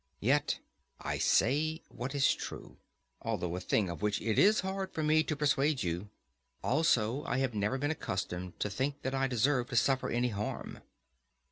[0.19, 0.57] Yet
[0.99, 2.77] I say what is true,
[3.21, 6.09] although a thing of which it is hard for me to persuade you.
[6.63, 10.79] Also, I have never been accustomed to think that I deserve to suffer any harm.